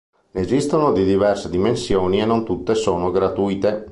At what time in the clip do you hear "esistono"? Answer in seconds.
0.41-0.93